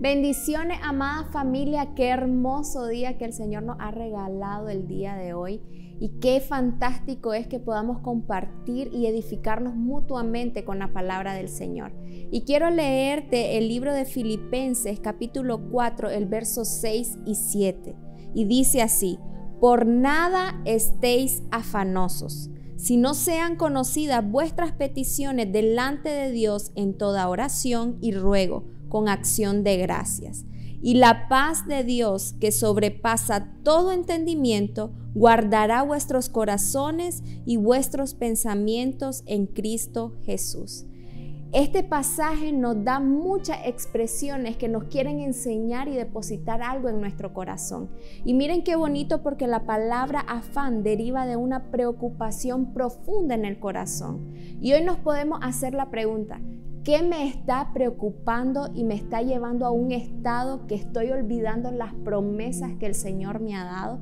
[0.00, 5.34] Bendiciones, amada familia, qué hermoso día que el Señor nos ha regalado el día de
[5.34, 5.60] hoy
[5.98, 11.90] y qué fantástico es que podamos compartir y edificarnos mutuamente con la palabra del Señor.
[12.30, 17.96] Y quiero leerte el libro de Filipenses capítulo 4, el verso 6 y 7.
[18.36, 19.18] Y dice así,
[19.60, 27.28] por nada estéis afanosos, si no sean conocidas vuestras peticiones delante de Dios en toda
[27.28, 30.44] oración y ruego con acción de gracias.
[30.80, 39.24] Y la paz de Dios, que sobrepasa todo entendimiento, guardará vuestros corazones y vuestros pensamientos
[39.26, 40.86] en Cristo Jesús.
[41.52, 47.32] Este pasaje nos da muchas expresiones que nos quieren enseñar y depositar algo en nuestro
[47.32, 47.88] corazón.
[48.26, 53.58] Y miren qué bonito porque la palabra afán deriva de una preocupación profunda en el
[53.58, 54.34] corazón.
[54.60, 56.38] Y hoy nos podemos hacer la pregunta,
[56.88, 61.92] ¿Qué me está preocupando y me está llevando a un estado que estoy olvidando las
[61.92, 64.00] promesas que el Señor me ha dado?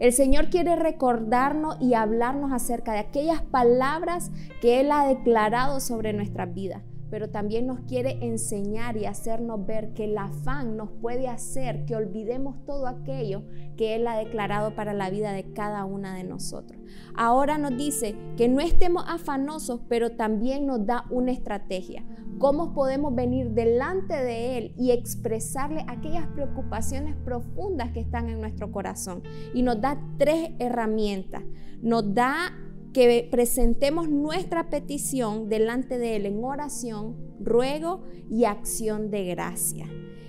[0.00, 6.12] El Señor quiere recordarnos y hablarnos acerca de aquellas palabras que Él ha declarado sobre
[6.12, 6.82] nuestras vidas
[7.14, 11.94] pero también nos quiere enseñar y hacernos ver que el afán nos puede hacer que
[11.94, 13.44] olvidemos todo aquello
[13.76, 16.80] que Él ha declarado para la vida de cada una de nosotros.
[17.14, 22.04] Ahora nos dice que no estemos afanosos, pero también nos da una estrategia.
[22.38, 28.72] ¿Cómo podemos venir delante de Él y expresarle aquellas preocupaciones profundas que están en nuestro
[28.72, 29.22] corazón?
[29.54, 31.42] Y nos da tres herramientas.
[31.80, 32.52] Nos da
[32.92, 39.86] que presentemos nuestra petición delante de Él en oración, ruego y acción de gracia.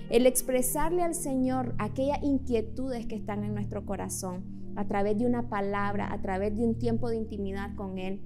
[0.10, 4.44] El expresarle al Señor aquellas inquietudes que están en nuestro corazón
[4.76, 8.22] a través de una palabra, a través de un tiempo de intimidad con Él,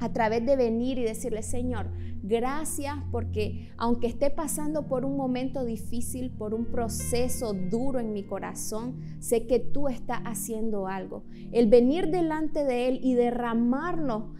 [0.00, 1.90] a través de venir y decirle, Señor,
[2.22, 8.24] gracias porque aunque esté pasando por un momento difícil, por un proceso duro en mi
[8.24, 11.24] corazón, sé que tú estás haciendo algo.
[11.52, 14.34] El venir delante de Él y derramarnos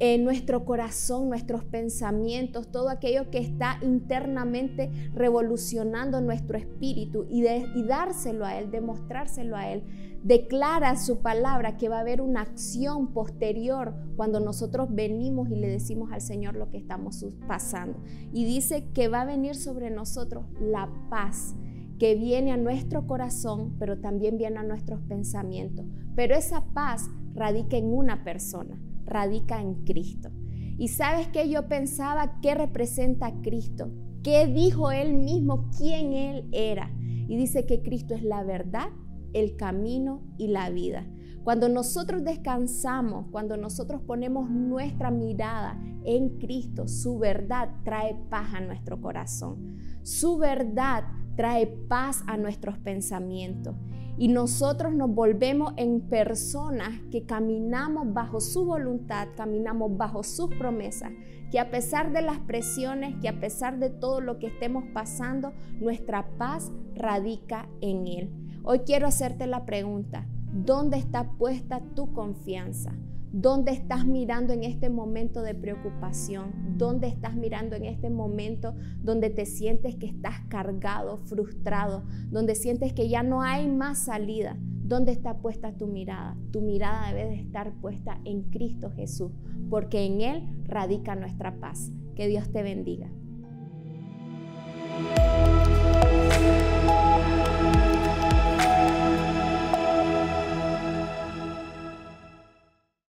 [0.00, 7.82] en nuestro corazón, nuestros pensamientos, todo aquello que está internamente revolucionando nuestro espíritu y, y
[7.84, 9.84] dárselo a Él, demostrárselo a Él.
[10.24, 15.68] Declara su palabra que va a haber una acción posterior cuando nosotros venimos y le
[15.68, 18.02] decimos al Señor lo que estamos pasando.
[18.32, 21.54] Y dice que va a venir sobre nosotros la paz
[21.98, 25.86] que viene a nuestro corazón, pero también viene a nuestros pensamientos.
[26.16, 30.30] Pero esa paz radica en una persona radica en Cristo.
[30.78, 33.90] Y sabes que yo pensaba qué representa Cristo,
[34.22, 36.90] qué dijo él mismo, quién él era.
[37.00, 38.88] Y dice que Cristo es la verdad,
[39.32, 41.06] el camino y la vida.
[41.44, 48.60] Cuando nosotros descansamos, cuando nosotros ponemos nuestra mirada en Cristo, su verdad trae paz a
[48.60, 49.76] nuestro corazón.
[50.02, 51.04] Su verdad
[51.36, 53.76] trae paz a nuestros pensamientos
[54.16, 61.12] y nosotros nos volvemos en personas que caminamos bajo su voluntad, caminamos bajo sus promesas,
[61.50, 65.52] que a pesar de las presiones, que a pesar de todo lo que estemos pasando,
[65.80, 68.30] nuestra paz radica en Él.
[68.62, 72.92] Hoy quiero hacerte la pregunta, ¿dónde está puesta tu confianza?
[73.36, 76.52] ¿Dónde estás mirando en este momento de preocupación?
[76.78, 82.92] ¿Dónde estás mirando en este momento donde te sientes que estás cargado, frustrado, donde sientes
[82.92, 84.56] que ya no hay más salida?
[84.60, 86.36] ¿Dónde está puesta tu mirada?
[86.52, 89.32] Tu mirada debe de estar puesta en Cristo Jesús,
[89.68, 91.90] porque en Él radica nuestra paz.
[92.14, 93.10] Que Dios te bendiga.